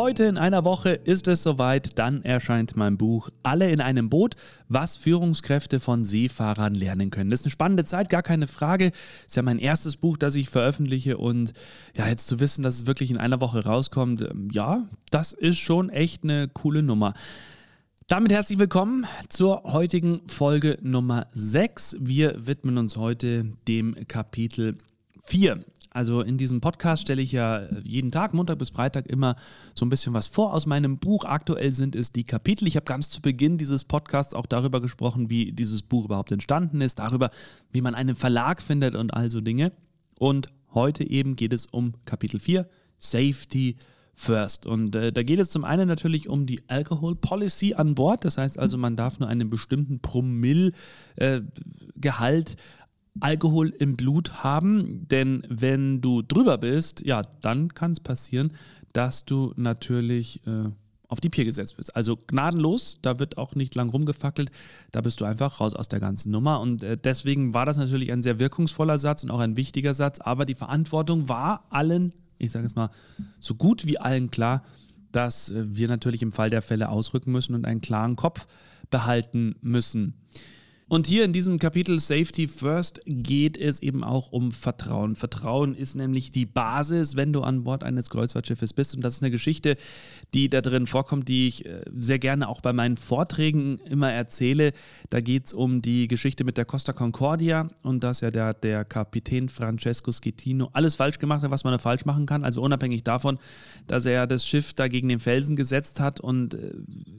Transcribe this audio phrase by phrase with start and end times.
[0.00, 4.34] Heute in einer Woche ist es soweit, dann erscheint mein Buch Alle in einem Boot,
[4.66, 7.28] was Führungskräfte von Seefahrern lernen können.
[7.28, 8.92] Das ist eine spannende Zeit, gar keine Frage.
[9.26, 11.52] Ist ja mein erstes Buch, das ich veröffentliche und
[11.98, 15.58] ja, jetzt zu wissen, dass es wirklich in einer Woche rauskommt, ähm, ja, das ist
[15.58, 17.12] schon echt eine coole Nummer.
[18.06, 21.96] Damit herzlich willkommen zur heutigen Folge Nummer 6.
[22.00, 24.78] Wir widmen uns heute dem Kapitel
[25.24, 25.62] 4.
[25.90, 29.34] Also in diesem Podcast stelle ich ja jeden Tag, Montag bis Freitag, immer
[29.74, 31.24] so ein bisschen was vor aus meinem Buch.
[31.24, 32.68] Aktuell sind es die Kapitel.
[32.68, 36.80] Ich habe ganz zu Beginn dieses Podcasts auch darüber gesprochen, wie dieses Buch überhaupt entstanden
[36.80, 37.30] ist, darüber,
[37.72, 39.72] wie man einen Verlag findet und all so Dinge.
[40.20, 43.76] Und heute eben geht es um Kapitel 4, Safety
[44.20, 44.66] First.
[44.66, 48.26] Und äh, da geht es zum einen natürlich um die Alcohol Policy an Bord.
[48.26, 50.74] Das heißt also, man darf nur einen bestimmten Promillgehalt
[51.16, 52.56] äh,
[53.20, 58.52] Alkohol im Blut haben, denn wenn du drüber bist, ja, dann kann es passieren,
[58.92, 60.70] dass du natürlich äh,
[61.10, 61.94] auf die Pier gesetzt wirst.
[61.96, 64.50] Also gnadenlos, da wird auch nicht lang rumgefackelt,
[64.92, 66.60] da bist du einfach raus aus der ganzen Nummer.
[66.60, 70.20] Und äh, deswegen war das natürlich ein sehr wirkungsvoller Satz und auch ein wichtiger Satz,
[70.20, 72.90] aber die Verantwortung war allen, ich sage es mal,
[73.40, 74.62] so gut wie allen klar,
[75.10, 78.46] dass äh, wir natürlich im Fall der Fälle ausrücken müssen und einen klaren Kopf
[78.90, 80.14] behalten müssen.
[80.90, 85.14] Und hier in diesem Kapitel Safety First geht es eben auch um Vertrauen.
[85.14, 88.96] Vertrauen ist nämlich die Basis, wenn du an Bord eines Kreuzfahrtschiffes bist.
[88.96, 89.76] Und das ist eine Geschichte,
[90.34, 94.72] die da drin vorkommt, die ich äh, sehr gerne auch bei meinen Vorträgen immer erzähle.
[95.10, 98.84] Da geht es um die Geschichte mit der Costa Concordia und dass ja der, der
[98.84, 102.42] Kapitän Francesco Schettino alles falsch gemacht hat, was man falsch machen kann.
[102.42, 103.38] Also unabhängig davon,
[103.86, 106.72] dass er das Schiff da gegen den Felsen gesetzt hat und äh,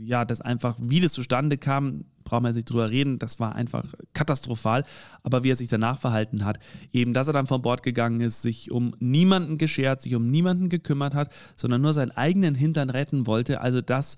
[0.00, 3.84] ja, das einfach, wie das zustande kam, braucht man sich drüber reden, das war einfach
[4.14, 4.84] katastrophal.
[5.22, 6.58] Aber wie er sich danach verhalten hat,
[6.92, 10.68] eben, dass er dann von Bord gegangen ist, sich um niemanden geschert, sich um niemanden
[10.68, 13.60] gekümmert hat, sondern nur seinen eigenen Hintern retten wollte.
[13.60, 14.16] Also das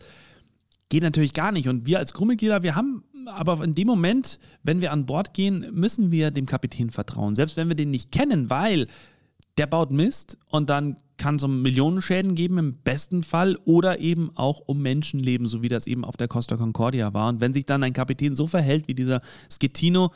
[0.88, 1.69] geht natürlich gar nicht.
[1.69, 5.66] Und wir als Crewmitglieder, wir haben aber in dem Moment, wenn wir an Bord gehen,
[5.72, 7.34] müssen wir dem Kapitän vertrauen.
[7.34, 8.86] Selbst wenn wir den nicht kennen, weil
[9.59, 14.31] der baut Mist und dann kann es um Millionenschäden geben im besten Fall oder eben
[14.34, 17.28] auch um Menschenleben, so wie das eben auf der Costa Concordia war.
[17.28, 20.12] Und wenn sich dann ein Kapitän so verhält wie dieser Schettino,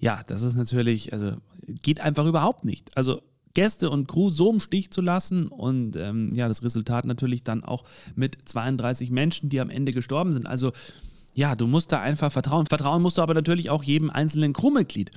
[0.00, 1.34] ja, das ist natürlich, also
[1.66, 2.96] geht einfach überhaupt nicht.
[2.96, 3.22] Also
[3.54, 7.64] Gäste und Crew so im Stich zu lassen und ähm, ja, das Resultat natürlich dann
[7.64, 7.84] auch
[8.14, 10.46] mit 32 Menschen, die am Ende gestorben sind.
[10.46, 10.72] Also
[11.34, 12.66] ja, du musst da einfach vertrauen.
[12.66, 15.10] Vertrauen musst du aber natürlich auch jedem einzelnen Crewmitglied.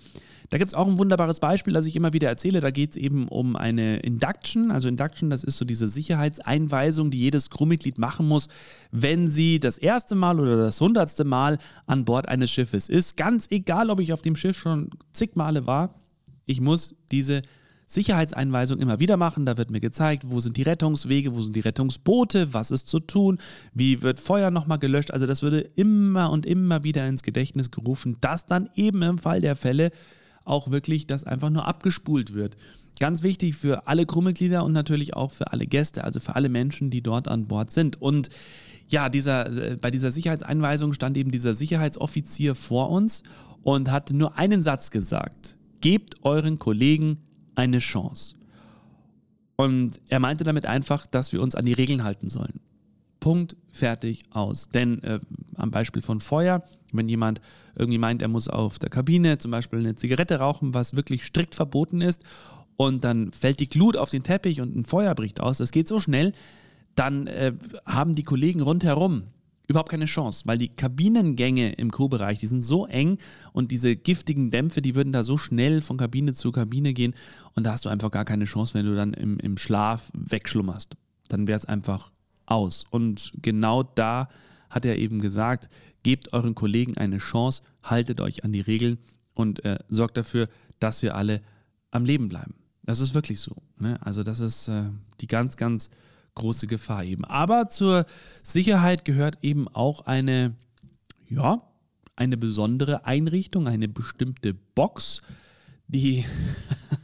[0.49, 2.59] Da gibt es auch ein wunderbares Beispiel, das ich immer wieder erzähle.
[2.59, 4.71] Da geht es eben um eine Induction.
[4.71, 8.49] Also Induction, das ist so diese Sicherheitseinweisung, die jedes Crewmitglied machen muss,
[8.91, 11.57] wenn sie das erste Mal oder das hundertste Mal
[11.87, 13.17] an Bord eines Schiffes ist.
[13.17, 15.95] Ganz egal, ob ich auf dem Schiff schon zig Male war,
[16.45, 17.41] ich muss diese
[17.85, 19.45] Sicherheitseinweisung immer wieder machen.
[19.45, 22.99] Da wird mir gezeigt, wo sind die Rettungswege, wo sind die Rettungsboote, was ist zu
[22.99, 23.39] tun,
[23.73, 25.11] wie wird Feuer nochmal gelöscht.
[25.11, 29.41] Also das würde immer und immer wieder ins Gedächtnis gerufen, dass dann eben im Fall
[29.41, 29.91] der Fälle
[30.45, 32.57] auch wirklich das einfach nur abgespult wird.
[32.99, 36.89] Ganz wichtig für alle Crewmitglieder und natürlich auch für alle Gäste, also für alle Menschen,
[36.89, 38.01] die dort an Bord sind.
[38.01, 38.29] Und
[38.89, 43.23] ja, dieser, äh, bei dieser Sicherheitseinweisung stand eben dieser Sicherheitsoffizier vor uns
[43.63, 45.57] und hat nur einen Satz gesagt.
[45.81, 47.17] Gebt euren Kollegen
[47.55, 48.35] eine Chance.
[49.55, 52.59] Und er meinte damit einfach, dass wir uns an die Regeln halten sollen.
[53.19, 54.67] Punkt, fertig, aus.
[54.69, 55.19] Denn äh,
[55.55, 57.39] am Beispiel von Feuer, wenn jemand
[57.75, 61.55] irgendwie meint, er muss auf der Kabine zum Beispiel eine Zigarette rauchen, was wirklich strikt
[61.55, 62.23] verboten ist,
[62.75, 65.87] und dann fällt die Glut auf den Teppich und ein Feuer bricht aus, das geht
[65.87, 66.33] so schnell,
[66.95, 67.53] dann äh,
[67.85, 69.23] haben die Kollegen rundherum
[69.67, 73.17] überhaupt keine Chance, weil die Kabinengänge im Crewbereich, die sind so eng
[73.53, 77.15] und diese giftigen Dämpfe, die würden da so schnell von Kabine zu Kabine gehen
[77.55, 80.95] und da hast du einfach gar keine Chance, wenn du dann im, im Schlaf wegschlummerst.
[81.29, 82.11] Dann wäre es einfach
[82.45, 82.83] aus.
[82.89, 84.29] Und genau da
[84.69, 85.69] hat er eben gesagt,
[86.03, 88.97] gebt euren Kollegen eine Chance, haltet euch an die Regeln
[89.33, 90.49] und äh, sorgt dafür,
[90.79, 91.41] dass wir alle
[91.91, 92.55] am Leben bleiben.
[92.85, 93.55] Das ist wirklich so.
[93.79, 93.97] Ne?
[94.01, 94.83] Also das ist äh,
[95.21, 95.89] die ganz, ganz
[96.35, 97.25] große Gefahr eben.
[97.25, 98.05] Aber zur
[98.41, 100.55] Sicherheit gehört eben auch eine,
[101.29, 101.61] ja,
[102.15, 105.21] eine besondere Einrichtung, eine bestimmte Box,
[105.87, 106.25] die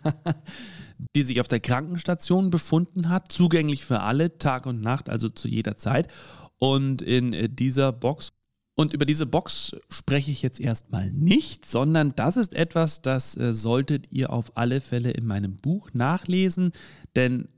[1.15, 5.47] die sich auf der Krankenstation befunden hat, zugänglich für alle, Tag und Nacht, also zu
[5.47, 6.13] jeder Zeit.
[6.57, 8.29] Und in äh, dieser Box
[8.75, 13.51] und über diese Box spreche ich jetzt erstmal nicht, sondern das ist etwas, das äh,
[13.51, 16.71] solltet ihr auf alle Fälle in meinem Buch nachlesen.
[17.17, 17.49] Denn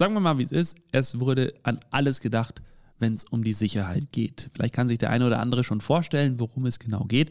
[0.00, 2.62] sagen wir mal, wie es ist, es wurde an alles gedacht,
[2.98, 4.50] wenn es um die Sicherheit geht.
[4.54, 7.30] Vielleicht kann sich der eine oder andere schon vorstellen, worum es genau geht.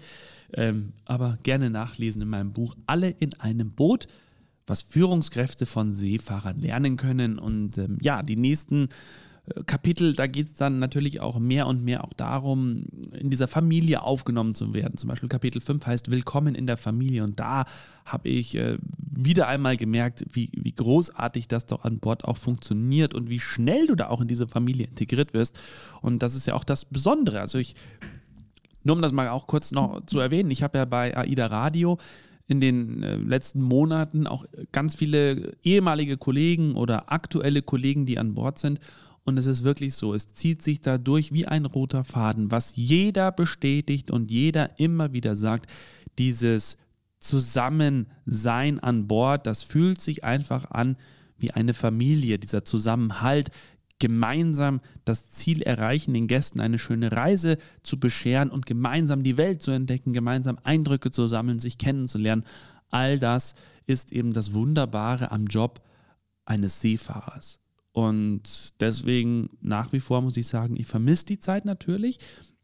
[0.54, 4.06] Ähm, aber gerne nachlesen in meinem Buch Alle in einem Boot,
[4.68, 7.40] was Führungskräfte von Seefahrern lernen können.
[7.40, 8.90] Und ähm, ja, die nächsten
[9.66, 14.04] Kapitel, da geht es dann natürlich auch mehr und mehr auch darum, in dieser Familie
[14.04, 14.98] aufgenommen zu werden.
[14.98, 17.24] Zum Beispiel Kapitel 5 heißt Willkommen in der Familie.
[17.24, 17.66] Und da
[18.06, 18.78] habe ich äh,
[19.26, 23.88] wieder einmal gemerkt, wie, wie großartig das doch an Bord auch funktioniert und wie schnell
[23.88, 25.60] du da auch in diese Familie integriert wirst.
[26.02, 27.40] Und das ist ja auch das Besondere.
[27.40, 27.76] Also ich,
[28.84, 31.98] nur um das mal auch kurz noch zu erwähnen, ich habe ja bei AIDA Radio
[32.48, 38.34] in den äh, letzten Monaten auch ganz viele ehemalige Kollegen oder aktuelle Kollegen, die an
[38.34, 38.80] Bord sind.
[39.24, 43.32] Und es ist wirklich so, es zieht sich dadurch wie ein roter Faden, was jeder
[43.32, 45.70] bestätigt und jeder immer wieder sagt,
[46.18, 46.78] dieses
[47.20, 50.98] Zusammensein an Bord, das fühlt sich einfach an
[51.38, 53.52] wie eine Familie, dieser Zusammenhalt,
[54.00, 59.62] gemeinsam das Ziel erreichen, den Gästen eine schöne Reise zu bescheren und gemeinsam die Welt
[59.62, 62.46] zu entdecken, gemeinsam Eindrücke zu sammeln, sich kennenzulernen.
[62.90, 63.56] All das
[63.86, 65.82] ist eben das Wunderbare am Job
[66.46, 67.60] eines Seefahrers.
[67.92, 72.20] Und deswegen nach wie vor muss ich sagen, ich vermisse die Zeit natürlich.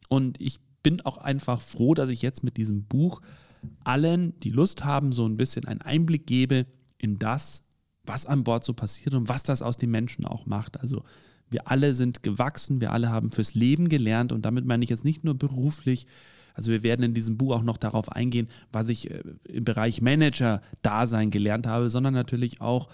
[0.08, 3.20] Und ich bin auch einfach froh, dass ich jetzt mit diesem Buch
[3.84, 6.68] allen, die Lust haben, so ein bisschen einen Einblick gebe
[7.00, 7.64] in das,
[8.04, 10.80] was an Bord so passiert und was das aus den Menschen auch macht.
[10.80, 11.04] Also
[11.50, 15.06] wir alle sind gewachsen, wir alle haben fürs Leben gelernt und damit meine ich jetzt
[15.06, 16.06] nicht nur beruflich.
[16.54, 20.04] Also wir werden in diesem Buch auch noch darauf eingehen, was ich äh, im Bereich
[20.04, 22.90] Manager-Dasein gelernt habe, sondern natürlich auch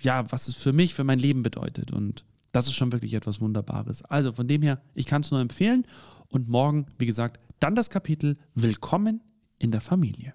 [0.00, 1.90] ja, was es für mich, für mein Leben bedeutet.
[1.90, 4.02] Und das ist schon wirklich etwas Wunderbares.
[4.04, 5.86] Also von dem her, ich kann es nur empfehlen.
[6.28, 9.22] Und morgen, wie gesagt, dann das Kapitel Willkommen
[9.58, 10.34] in der Familie.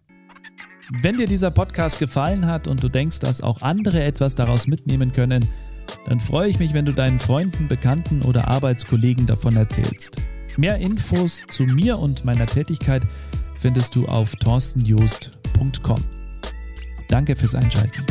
[1.01, 5.13] Wenn dir dieser Podcast gefallen hat und du denkst, dass auch andere etwas daraus mitnehmen
[5.13, 5.47] können,
[6.07, 10.17] dann freue ich mich, wenn du deinen Freunden, Bekannten oder Arbeitskollegen davon erzählst.
[10.57, 13.03] Mehr Infos zu mir und meiner Tätigkeit
[13.55, 16.03] findest du auf torstenjoost.com.
[17.07, 18.05] Danke fürs Einschalten.